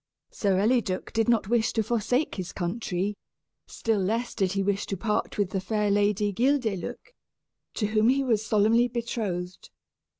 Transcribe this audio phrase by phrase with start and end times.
[0.31, 3.13] Sir Eliduc did not wish to forsake his country,
[3.67, 7.13] still less did he wish to part with the fair Lady Guildeluec,
[7.75, 9.69] to whom he was solemnly betrothed.